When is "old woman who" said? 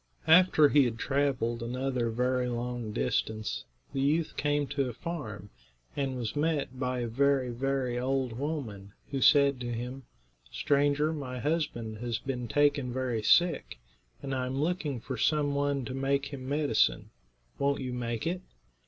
7.99-9.21